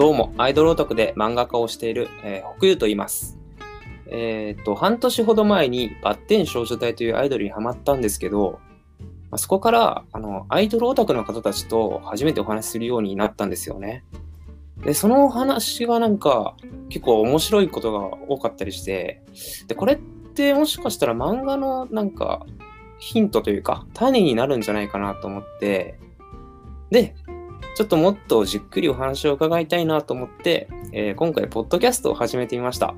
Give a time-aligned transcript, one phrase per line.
[0.00, 3.38] どうも、アイドルオタクで漫画家をしている、えー、北優と言います。
[4.06, 8.60] えーっと、半年ほど前にバッテン少女隊というアイドルにハマったんですけど、
[9.30, 14.02] まあ、そこからあのアイドルオタクの方たちと初めてお話しするようになったんですよね。
[14.82, 16.56] で、そのお話がなんか
[16.88, 19.22] 結構面白いことが多かったりして、
[19.68, 22.46] で、これってもしかしたら漫画のなんか
[23.00, 25.98] ヒントというか種になるんじゃないかなと思って、
[26.90, 27.14] で、
[27.76, 32.94] ちょっともっとじっくりお話を伺いたいなと思って、えー今回、ポッドキャストを始めてみました。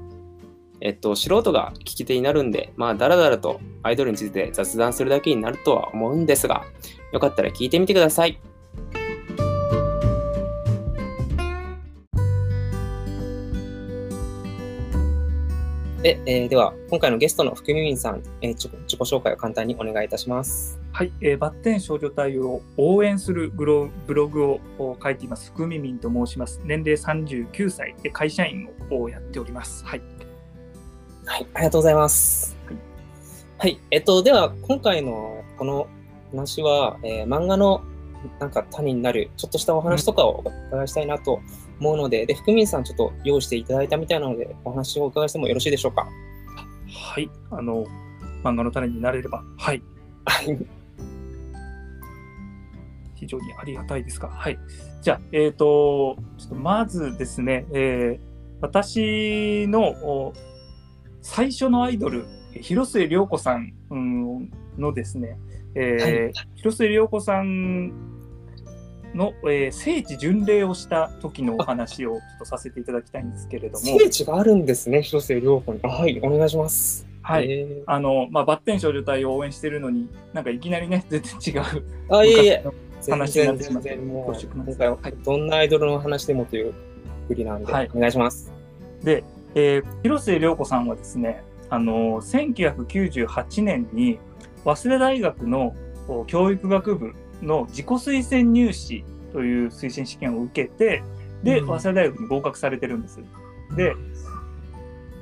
[0.80, 6.64] えっと、素人が聞き手になるんで、まあ、だらだらとアイドルについて雑談するだけになるとは思うんですが、
[7.12, 8.40] よかったら聞いてみてください。
[16.02, 20.80] で、えーでは、今回のゲストの福耳さん、えー自己自己紹介を簡単にお願いいたします。
[20.90, 26.60] はい、えー、バッテン少女隊を応援するブロブログをを書いています、福耳と申します。
[26.64, 29.84] 年齢39歳で会社員をやっております。
[29.84, 30.02] はい。
[31.24, 32.56] はい、ありがとうございます。
[33.58, 35.86] はい、えっと、では、今回のこの
[36.32, 37.80] 話は、えー漫画の
[38.40, 41.40] なんか種になる、ちょっとしたお話とかをお伺いしたいなと
[41.80, 46.08] 思うので、で、福民さん、ちょっと用意していただいたみたいなので、お話をお伺いしてもよろしいでしょうか？
[46.88, 47.30] はい。
[47.50, 47.84] あの、
[48.44, 49.82] 漫画の種になれれば、はい。
[50.24, 50.58] はい、
[53.14, 54.58] 非常にありがたいですが、はい。
[55.00, 60.32] じゃあ、えっ、と、ちょっとまずですね、えー私のお
[61.20, 62.24] 最初のアイドル、
[62.60, 65.36] 広末涼子さんうんのですね、
[65.74, 67.90] えー広末涼子さん
[69.14, 75.80] の、えー聖地巡礼をした時のお話をちょっとさせていただきたいんですけれども、聖地があるんですね、広末涼子に。
[75.82, 77.06] あはい、お願いします。
[77.22, 77.50] はい。
[77.50, 81.62] えーあの、まあ、バッテン少女隊を応援してるのに、なんかいきなりね、 全然違う
[82.10, 82.64] あ、いえいえ、
[83.08, 86.72] 話になってしま全って然もう、今回はどんなアイドルの話でもという
[87.28, 88.52] ふりなんで、はいお願いします。
[89.02, 89.24] で、
[89.54, 94.18] えー広末涼子さんはですね、あの1998年に
[94.64, 95.74] 早稲田大学の
[96.08, 101.02] お教育学部の自己推薦入試という推薦試験を受けて、
[101.42, 103.20] で、うん早稲田大学に合格されてるんです。
[103.76, 103.94] で、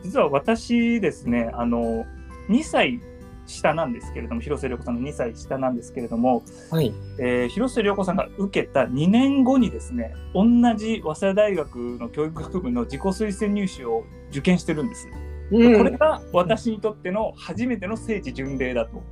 [0.02, 2.04] 実は私ですね、あの
[2.48, 3.00] 2歳
[3.46, 6.92] 下なんですけれども、広末涼子さんの2歳下なんですけれども、はい。
[7.18, 10.44] えー広末涼子さんが受けた2年後にですね同
[10.76, 19.02] じ早稲田大学の教育学部の自己推薦入試を受験してるんです、うんこれが私にとっての初めての聖地巡礼だと、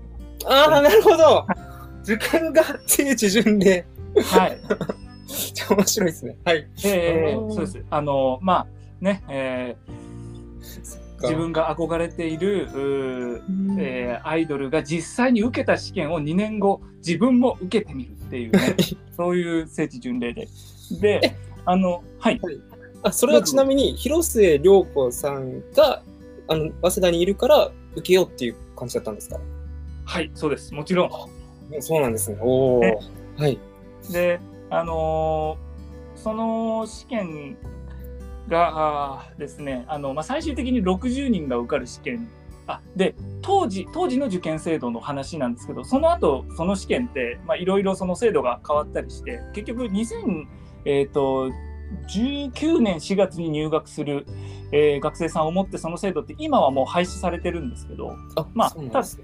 [0.46, 1.44] ああ、なるほど。
[2.14, 3.86] 受験が聖地巡礼。
[4.24, 4.58] はい。
[5.70, 6.36] 面白いですね。
[6.44, 6.68] はい。
[6.84, 7.84] えーそうです。
[7.90, 8.66] あのまあ
[9.04, 10.08] ね、えー
[11.20, 12.68] 自分が憧れている
[13.76, 18.76] えーアイドルが実際に受けた試験を2年後自分も受けてみるっていうね
[19.16, 20.48] そういう聖地巡礼で。
[21.00, 22.40] であのはい。
[23.02, 26.02] あそれはちなみに広末涼子さんが
[26.48, 29.38] あの早稲田にいるから受けようっていう感じだったんですか？
[30.04, 30.72] はいそうです。
[30.72, 31.10] もちろん
[31.80, 32.38] そうなんですね。
[32.40, 32.98] おおえ。
[33.36, 33.58] はい。
[34.10, 34.40] で、
[34.70, 35.68] あのー
[36.18, 37.56] その試験
[38.48, 42.28] がですね、あのまあ、最終的に60人が受かる試験
[42.66, 50.46] あで当時当時の受験制度の話なんですけどその後その試験ってまあいろいろその制度が変わったりして結局2000
[50.84, 51.50] えーと
[52.08, 54.26] 19年4月に入学する、
[54.72, 58.74] えー学生さんを持ってその制度って今はもう廃止されてるんですけど、あ、まあ。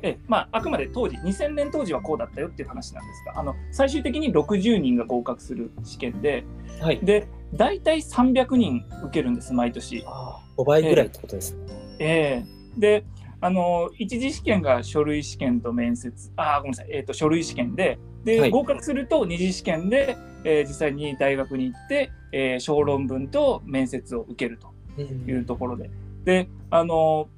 [0.02, 6.44] えまあ、あくまで当時、2000年当時はこうだったよっていう話なんですが、あの最終的に60人が合格する試験で、
[6.80, 6.98] はい。
[7.02, 10.04] で大体300人受けるんです、毎年。
[10.06, 11.66] あー5倍ぐらいってことですね。
[11.98, 13.04] ええで
[13.41, 24.68] あの、一次試験が書類試験と面接、あーごめんなさい、えーと、書類試験で、で、はい合格すると二次試験で、えー実際に大学に行って、えー小論文と面接を受けると。
[24.98, 25.90] うんいうところで。
[26.24, 27.28] で、あの、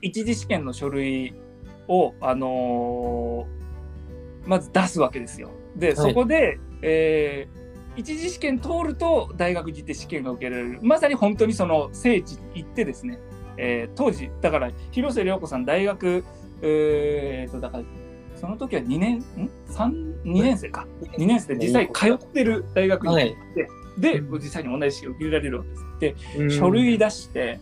[0.00, 1.34] 一次試験の書類
[1.88, 3.46] を、あの
[4.46, 5.50] まず出すわけですよ。
[5.74, 7.66] で、はいそこで、えー
[7.98, 10.78] 一次試験通ると大学に行って試験が受けられる。
[10.82, 13.18] まさに本当にその聖地に行ってですね、
[13.56, 16.22] えー当時、だから広末涼子さん大学、
[16.62, 17.84] えーと、だから、
[18.36, 19.22] その時は2年、ん
[19.68, 20.86] ?3、2年生か。
[21.18, 23.68] 2年生で実際通ってる大学に行って、
[23.98, 25.70] で、実際に同じ試験を受けられるわけ
[26.10, 26.36] です。
[26.36, 27.58] で、うん書類出して、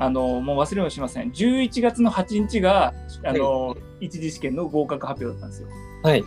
[0.00, 5.68] あのもう忘れもしません11月の8日があの、一次試験の合格発表だったんですよ
[6.04, 6.24] はい。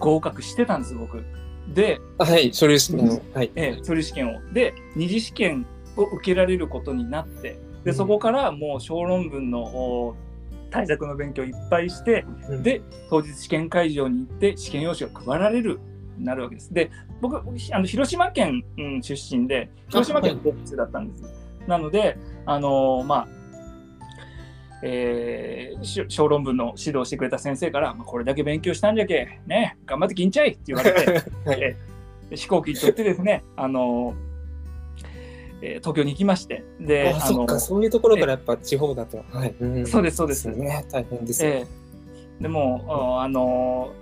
[0.00, 1.24] 合格してたんです僕
[1.68, 2.52] で、はい。
[2.52, 3.22] 書類試験の。
[3.34, 3.52] はい。
[3.54, 5.64] ええ、書類試験をで二次試験
[5.96, 10.16] を受けられることになってでそこからもう小論文のお
[10.72, 15.80] 対策の勉強をいっぱいしてうん、で当日試験会場に行って試験用紙が配られる
[16.18, 16.72] になるわけです。
[16.72, 16.90] で、
[17.20, 21.24] 僕、あの広島県、うん、出身で、広島県のだったんです。
[21.66, 23.28] なので、あのーまあ、
[24.82, 31.06] えーし小論文の指導してくれた先生から、まあ、これだけ勉強したんじゃけ、ね、頑張ってきんちゃいって言われて、
[31.46, 31.92] はいえー
[32.36, 34.31] 飛行機に乗ってですね、あのー
[35.62, 39.24] えー東京に行きまして、で、あ、そっか、そういうところからやっぱ地方だと。
[39.30, 39.54] はい。
[39.60, 40.84] うんそうですそうですね。
[40.90, 41.50] 大変ですよ。
[41.50, 42.84] ええでも、
[43.20, 43.92] ああの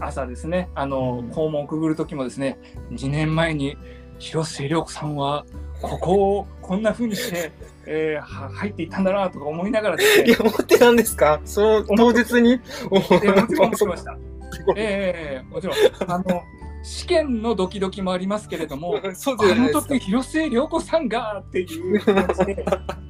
[0.00, 2.58] 朝ですね、あのうん校門をくぐる時もですね、
[2.90, 3.76] 2年前に
[4.18, 5.44] 広末涼子さんは
[5.80, 7.52] ここをこんな風にして、
[7.86, 11.40] えーは入っていったんだなとか思いながらですねいや、、思ってたんですか？
[11.44, 12.52] そう、当日に？
[12.52, 14.18] えーもちろん思ってました。
[14.76, 15.76] ええもちろん
[16.10, 16.42] あの
[16.82, 22.64] 試験のドキドキもありますけれども、 そうあの時広末涼子さんがっていう感じで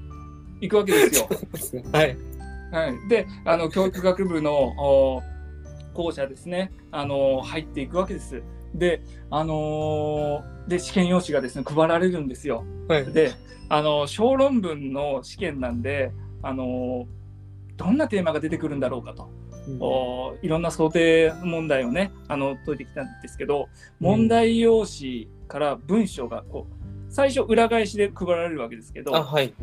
[0.61, 1.83] 行くわけですよ。
[1.93, 2.17] はい。
[2.73, 5.23] はい、であの教育学部のお
[5.93, 8.43] 校舎ですねあの入っていくわけです。
[8.75, 12.65] で,、あのーで試験用紙がですね配られるんですよ。
[12.89, 13.13] はい。
[13.13, 13.33] で
[13.69, 17.23] あの小論文の試験なんで、あのー
[17.77, 19.29] どんなテーマが出てくるんだろうかと、
[19.79, 23.69] おいろんな想定問題をねあの解いてきたんですけど
[24.01, 29.55] 問題用紙から文章がこう最初裏返しで配られるわけですけど、あ、はい。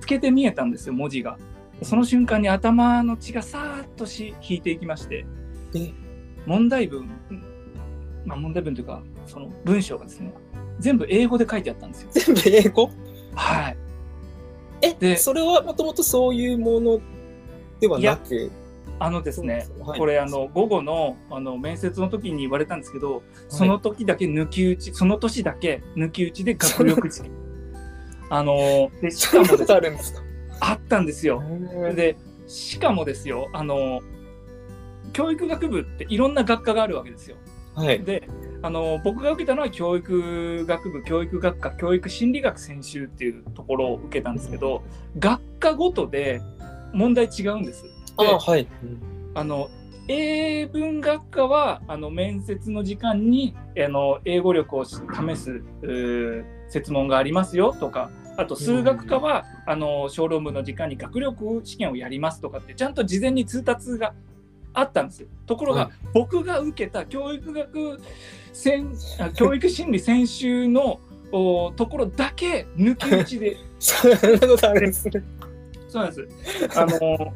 [0.00, 1.38] 透けて見えたんですよ文字が。
[1.82, 5.26] その瞬間に頭の血がさーっとし引いていきまして
[5.74, 5.92] え？
[6.46, 7.10] 問題文
[8.24, 10.32] まあ問題文というかその文章がですね
[10.78, 12.10] 全部英語で書いてあったんですよ。
[12.12, 12.90] 全部英語？
[13.34, 13.76] はい。
[14.82, 17.00] え、でそれはもともとそういうもの
[17.78, 18.50] ではなく？
[18.98, 19.98] あのですねはい。
[19.98, 27.30] これあの午後のあの面接の時に言われたんですけどその時だけ抜き打ちその年だけ抜き打ちで学力試験。
[28.30, 30.22] あのでしかもあるんですか？
[30.60, 31.42] あったんですよ。
[31.90, 32.16] で、で
[32.46, 34.00] しかもですよあの
[35.12, 37.36] 教育学部っていろんな学科があるわけですよ。
[37.74, 38.02] はい。
[38.02, 38.28] で
[38.62, 44.82] あの僕が受けたのは教育学部教育学科教育心理学専修っていうところを受けたんですけど
[45.18, 46.40] 学科ごとで
[46.92, 47.84] 問題違うんです。
[48.18, 48.66] であ、はい。
[49.34, 49.68] あの
[50.08, 54.96] 英文学科はあの面接の時間にあの英語力を試
[55.36, 55.62] す
[56.68, 64.14] 設問がありますよとかあと数学科は、あの小論文の時間に学力試験をやりますとかってちゃんと事前に通達が
[64.74, 65.28] あったんですよ。
[65.46, 68.00] ところが、はい僕が受けた教育学
[68.52, 71.00] 専あ教育心理専修の
[71.32, 75.22] おところだけ抜き打ちで そんなことあるんですね。
[75.88, 76.78] そうなんです。
[76.78, 77.34] あの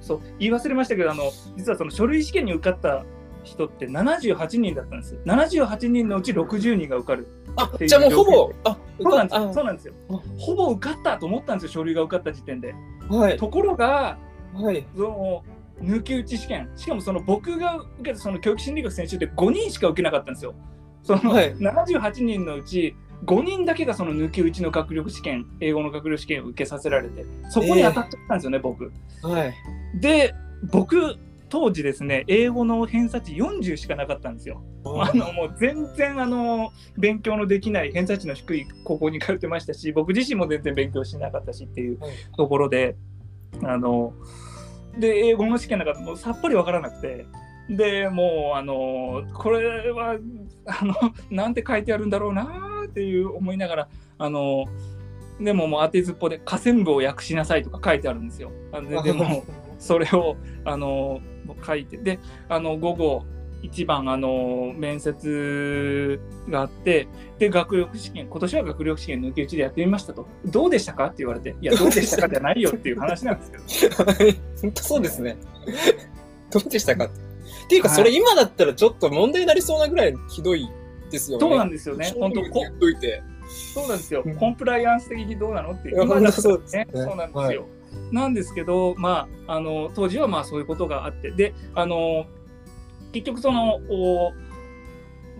[0.00, 1.24] そう言い忘れましたけどあの
[1.56, 3.04] 実はその書類試験に受かった
[3.44, 5.18] 人って78人だったんです。
[5.24, 7.26] 78人のうち60人が受かる。
[7.56, 9.54] あじゃあもうほぼ、あ、そうなんです。
[9.54, 10.20] そうなんですよあ。
[10.38, 11.72] ほぼ受かったと思ったんですよ。
[11.72, 12.74] 書類が受かった時点で。
[13.08, 13.36] はい。
[13.36, 14.18] ところが
[14.54, 14.86] はい。
[14.94, 15.44] その
[15.82, 20.54] 抜き打ち試験しかもその僕が受けたその教育心理学専修って5人しか受けなかったんですよ。
[21.02, 28.92] そのはい78人のうち5人だけがその抜き打ちの学力試験英語の学力試験を受けさせられてそこに当たっちゃったんですよね、僕。
[29.22, 29.54] はい。
[30.00, 30.34] で
[30.70, 31.16] 僕
[31.48, 34.62] 当時ですね英語の偏差値40しかなかったんですよ。
[34.84, 42.96] あのもう全然あの勉強のできない偏差値の低い高校に通ってましたし僕自身も全然勉強しなかったしっていうはいところで
[43.62, 44.12] あの
[44.98, 47.26] で英語の試験なんかもうさっぱり分からなくて
[47.68, 50.16] でもうあのこれは
[50.66, 50.94] あの
[51.30, 54.64] なんて書いてあるんだろうなっていう思いながらあの
[55.40, 59.44] でももう当てずっぽで下線部を訳しなさいとか書いてあるんがであのででも
[59.78, 61.20] それをあの
[61.64, 63.24] 書いてであの午後
[63.62, 67.08] 一番あの面接があって
[67.38, 74.40] で学力試験今年は学力試験抜き打ちでやってみましたとどうでしたかって言われていやどうでしたかじゃないよっていう話なんですけどはい。
[74.62, 75.36] 本当そうですね。
[76.50, 77.27] どうでしたかって
[77.76, 77.96] いうか、はい。
[77.96, 80.68] それ今だったらちょっと問題になりそうなぐらいひどい
[81.10, 81.40] ですよね。
[81.40, 82.14] そうなんですよね。
[82.18, 83.22] 本当こやっといて。
[83.74, 84.22] そうなんですよ。
[84.24, 84.36] うん。
[84.36, 86.88] コンプライアンス的にどうなのっていや今だったら本当そうですね。
[86.92, 87.60] そうなんですよ、はい。
[88.14, 91.30] なんですけどまああの当時はまあそういうことがあって。
[91.30, 92.26] であの
[93.12, 94.32] 結局そのお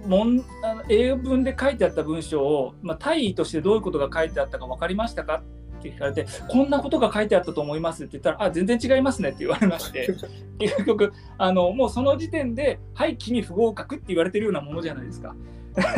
[0.06, 5.42] 文あの英文で書いてあった文章を、まあ、大意としてどういうことが書いてあったか分かりましたか
[5.78, 10.14] って聞かれてこんなことが書いてあったと思いますって言ったらあ全然違いますねって言われまして
[10.58, 15.34] 結局あのもうその時点ではい君不合格って言われてるようなものじゃないですか。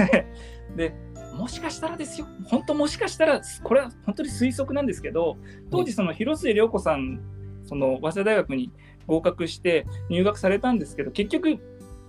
[0.76, 0.94] で
[1.34, 5.38] もしかしたらですよ本当もしかしたらこれは本当に推測なんですけど
[5.70, 7.20] 当時その広末涼子さん
[7.64, 8.72] その早稲田大学に
[9.06, 11.58] 合格して入学されたんですけど結局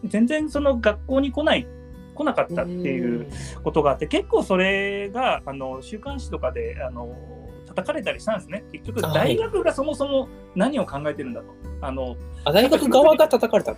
[0.03, 1.67] 全然その学校に来ない
[2.15, 3.27] 来なかったっていう
[3.63, 7.15] ことがあって結構それがあの週刊誌とかであの
[7.71, 11.47] 叩かれたりしたんですね結局大学がそもそも何を考えてるんだと。
[11.81, 13.75] あのあ、大学側が叩かれた。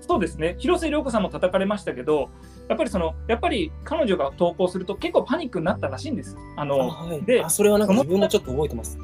[0.00, 2.28] そうですね広末涼子さんも叩かれましたけど
[2.68, 6.36] やっぱりそのやっぱり彼女が投稿すると結構パニックになったらしいんです。
[6.56, 8.98] あのあはいであそれはなんか自分もちょっと覚えてます。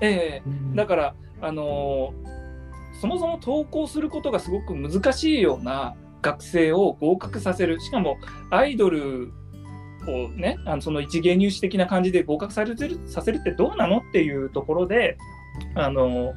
[0.00, 0.42] ええ
[0.74, 2.30] だから、あのー
[3.00, 8.18] そもそも投稿することがすごく難しいような学生を合格させるしかも
[8.50, 9.32] アイドル
[10.08, 15.16] をねあのその一芸入試的な感じで合格されてるさせるってどうなのっていうところで、
[15.74, 16.34] あのー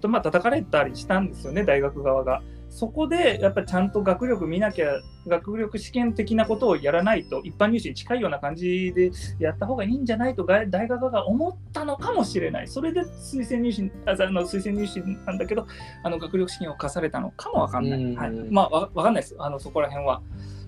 [0.00, 2.42] とまあ叩かれたりしたんですよね大学側が。
[2.68, 12.68] そこでやっぱりちゃんと学力見なきゃ学力試験的なことをやらないと一般入試に近いような感じでやった方がいいんじゃないと大大学側が思ったのかもしれない。
[12.68, 15.66] それで推薦入試ああの推薦入試なんだけど
[16.02, 18.14] あの学力試験を課されたのかもわかんない、うん。
[18.14, 19.36] はい、まあわわかんないです。
[19.38, 20.20] あのそこら辺は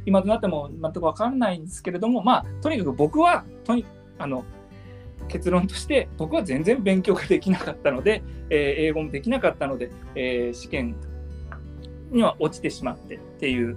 [0.07, 3.85] 今となっても全くわからないんですけれどもまあとにかく僕はとに
[4.19, 4.45] あの
[5.29, 10.97] 結論として僕は全然勉強ができなかったので、えー英語もできなかったので、えー試験
[12.11, 13.77] には落ちてしまってっていう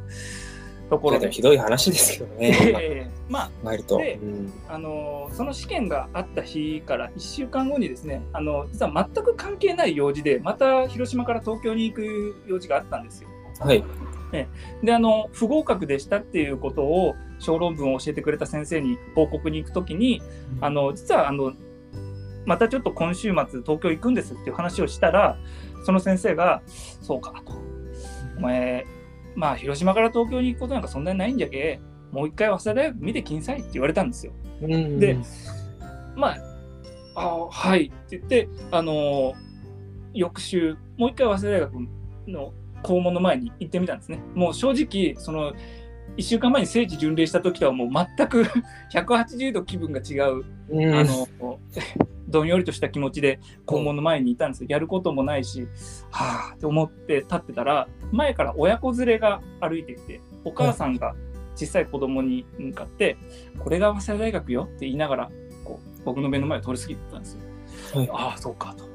[0.89, 2.57] ところでひどい話ですけどね。
[2.81, 3.77] えーまあ。
[3.77, 13.29] でうんあのその試験があった日から1週間後にですねあの実は全く関係ない用事でまた広島から東京に行く用事があったんですよ。
[13.59, 13.83] はい。
[14.83, 20.21] であの不合格でしたっていうことを小論文を教えてくれた先生に報告に行くときに
[20.61, 21.53] あの実はあの
[22.45, 25.38] またちょっと今週末東京行くんですっていう話をしたら
[25.85, 27.53] その先生が「そうか」と
[28.38, 28.85] 「お前
[29.35, 31.79] まあ広島から東京に行くことなんかそんなにないんじゃけ
[32.11, 34.33] もう一回早稲田大学見てきんさい」って言われたんですよ。
[34.61, 35.00] うん。
[35.00, 35.17] で
[36.15, 36.38] まあ、
[37.15, 39.51] あはいって言って、あのー
[40.13, 41.73] 翌週、もう一回早稲田大学
[42.27, 44.19] の校門の前に行ってみたんですね。
[44.33, 45.53] もう正直、その、
[46.17, 48.43] 1週間前に聖地巡礼した時とはもう全く
[48.93, 51.27] 180度気分が違う、うんあの、
[52.27, 54.67] どんよりとした気持ちで校門の前にいたんですよ。
[54.69, 55.67] やることもないし、
[56.11, 61.15] はぁって思って立ってたら、前から親子連れが歩いてきて、お母さんが
[61.55, 63.17] 小さい子供に向かって、
[63.59, 65.31] これが早稲田大学よって言いながら、
[65.63, 67.41] こう僕の目の前を通り過ぎてたんですよ。
[67.93, 68.85] はいああ、そうかと。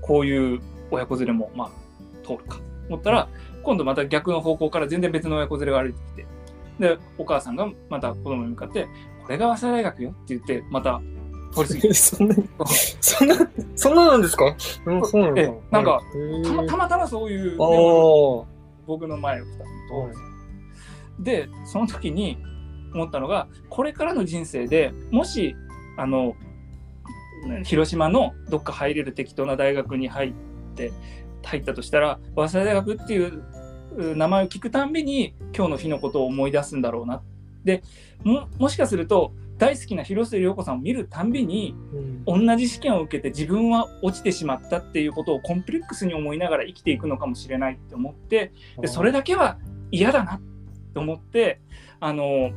[0.00, 1.70] こういう親子連れも、まあ、
[2.26, 3.28] 通るかと思ったら、
[3.62, 6.26] 今度また逆の方向から全然別の親子連れが歩いてきて、
[6.78, 8.86] で、お母さんがまた子供に向かって、
[9.24, 11.00] これが早稲田大学よって言って、また
[11.54, 12.48] 通り過ぎて、 そんなに、
[13.00, 13.34] そんな、
[13.76, 14.56] そんななんですか？
[14.86, 15.22] うん、そう。
[15.22, 15.52] なんえだ。
[15.70, 16.00] なんか
[16.44, 18.46] たまたまたまそういう、ねあ
[18.86, 19.64] 僕の前を二人通
[20.00, 20.20] るんです。
[20.20, 20.26] よ
[21.20, 22.38] でその時に
[22.94, 25.54] 思ったのがこれからの人生でもし
[25.96, 26.34] あの
[27.64, 30.32] 広島のどっか入れる適当な大学に入っ
[30.74, 30.92] て
[31.44, 33.42] 入ったとしたら早稲田大学っていう
[33.96, 37.22] う名前を聞くたんびに今日の日のことを思い出すんだろうな。
[37.64, 37.82] で
[38.24, 42.46] ももしかすると大好きな広末涼子さんを見るたんびにーうん。
[42.46, 49.58] 同じ試験を受けて自分は落ちてしまったっていうことをコンプレックスに思いながら生きていくのかもしれないって思ってでそれだけは
[49.90, 50.40] 嫌だな
[50.94, 51.60] と思って
[52.00, 52.52] あの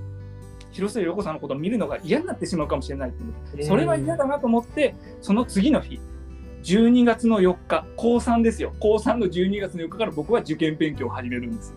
[0.71, 3.13] 広末涼子さんのことを見るのが嫌になってしまうかもしれないっ
[3.55, 5.99] てそれは嫌だなと思ってその次の日
[6.63, 8.74] 12月の4日高3ですよ。
[8.79, 11.74] 高3の12月の4日から僕は受験勉強を始めるんです。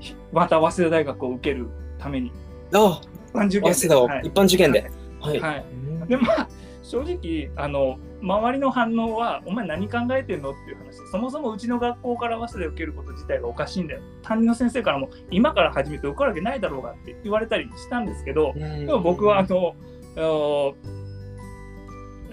[0.00, 2.32] ひまた早稲田大学を受けるために。
[2.72, 3.00] あ、
[3.32, 4.20] 一般受験早稲田をはい。
[4.26, 4.90] 一般受験で。
[5.20, 5.40] はい。
[5.40, 5.64] はい。
[5.72, 6.48] うんでまあ
[6.82, 14.00] 正直あの周りの反応は「お前何考えてんの?」っていう話でそもそもうちの学校から早稲田で受けること自体がおかしいんだよ。
[14.22, 18.86] 担任の先生からも「今から始めて受かるわけないだろうが」って言われたりしたんですけどうん。
[18.86, 19.74] でも僕はあの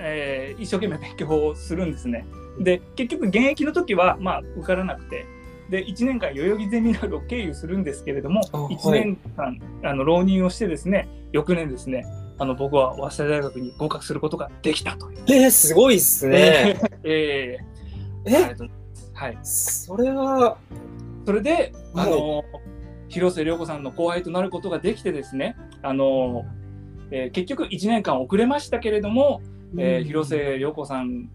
[0.01, 2.25] えー一生懸命勉強をするんですね。
[2.59, 5.25] で結局現役の時はまあ受からなくて。
[5.69, 8.75] で1年間代々木ゼミナールを経由するんですけれどもあはい。
[8.75, 12.05] 1年間、あの浪人をしてですね翌年ですね
[12.39, 15.19] あの僕は早稲田大学に合格することができたという。
[15.29, 16.77] えー、すごいっすね。
[17.05, 19.11] えーえ、とうございます。
[19.13, 20.57] はい、それは、
[21.25, 22.11] それで、あはい。
[22.11, 22.43] の
[23.07, 26.43] 広末涼子さんの後輩となることができてですねあの、
[27.11, 29.41] えー結局1年間遅れましたけれども、
[29.77, 31.29] えー広末涼子さん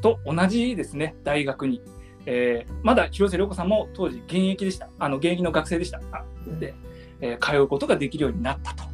[0.00, 1.82] と同じですね大学に、
[2.26, 4.88] えーまだ広末涼子さんも当時現役でした。
[4.98, 6.00] あの現役の学生でした。
[6.12, 6.24] あ
[6.58, 6.74] で、
[7.20, 8.84] えー通うことができるようになったと。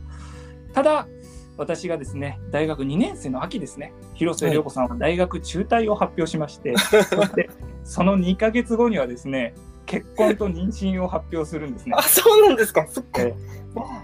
[0.73, 1.07] ただ
[1.57, 7.49] 私がですね大学2年生の秋ですね広末涼子さんは大学中退を発表しまして、 そして
[7.83, 9.55] その2ヶ月後にはですね
[9.87, 11.95] 結婚と妊娠を発表するんですね。
[11.97, 12.87] あ、そうなんですか。
[13.19, 13.35] え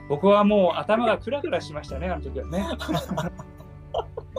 [0.08, 2.64] 僕はもう頭がクラクラしましたね、あの時はね。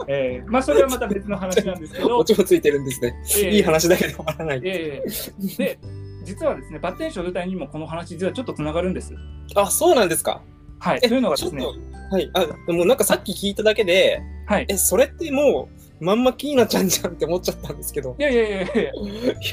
[0.08, 3.14] えーまあそれはまた別の話なんですけどオ、チもついてるんですね。
[3.22, 4.60] えーいい話だけで終わらない。
[4.64, 5.78] えーで、
[6.24, 9.14] 実はですね、バッテン少女隊にもこの話、実はちょっとつながるんです。
[9.54, 10.42] あ、そうなんですか。
[10.80, 11.64] はい、えというのがですね
[12.10, 12.30] はい。
[12.34, 18.16] あ、でもなんかさっき聞いただけで、はい、え、それってもう、まんまキーナちゃんじゃんって思っちゃったんですけど。
[18.18, 18.66] いやいやいやいやい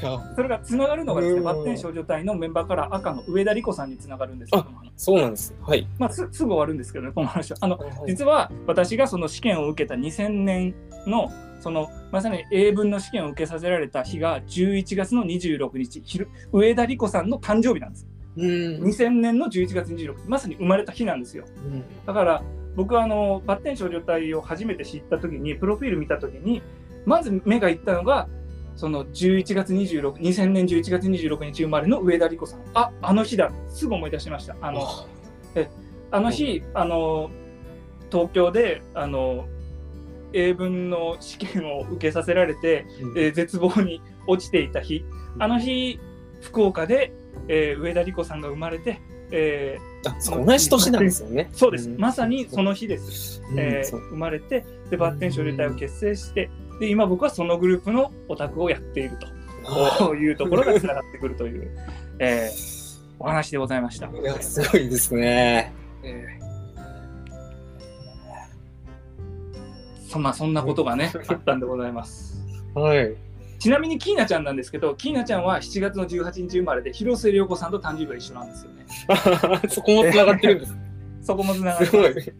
[0.01, 5.55] や、それがつながるのがですね、うんバッテン少女隊のメンバーから赤の上田理子さんにつながるんですけども、そうなんです。
[5.61, 5.87] はい。
[5.97, 7.57] まあ、すすぐ終わるんですけどね、この話は。
[7.61, 11.31] あのはい実は私がその試験を受けた2000年の
[11.61, 18.83] そのまさに英文の試験を受けさせられた日が11月の26日昼上田理子さんの誕生日なんですうん。
[18.83, 22.43] 2000年の11月26日まさに生まれた日なんですようんだから
[22.75, 26.61] 僕はあのバッテン少女隊を初めて知った時にプロフィール見た時に
[27.05, 28.27] まず目がいったのが
[28.75, 32.61] その11月26 2000年11月26日生まれの上田理子さん。
[32.73, 33.51] ああの日だ。
[33.69, 34.55] すぐ思い出しました。
[34.61, 34.81] あの
[36.11, 36.19] あ。
[36.19, 37.29] の日、あの
[38.11, 39.45] 東京であの
[40.33, 43.19] 英文の試験を受けさせられて、うん。
[43.19, 45.05] えー絶望に落ちていた日、
[45.39, 45.99] あの日、
[46.41, 47.13] 福岡で、
[47.47, 49.01] えー上田理子さんが生まれて、
[49.31, 51.49] えあ、そう同じ年なんですよね。
[51.51, 59.17] ーそうです、んまさにその日です、うんえー生まれて、でバッテン少女隊を結成して、で今僕はそのグループのオタクをやっている
[59.97, 61.71] というところがつながってくるという、
[62.19, 62.81] えー
[63.19, 64.07] お話でございました。
[64.07, 65.71] いや、すごいですね。
[66.03, 66.41] えー
[70.11, 72.43] そまあそんなことがねあったんでございます。
[72.73, 73.15] はい。
[73.59, 78.80] ちなみにキーナちゃんなんですけど、キーナちゃんは7月の18日生まれで広末涼子さんと誕生日が一緒なんですよね。
[79.69, 80.77] そこも繋がってるんです。
[81.21, 82.29] そこもつながりすごます。
[82.29, 82.33] い。